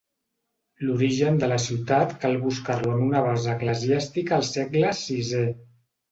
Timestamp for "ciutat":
1.65-2.15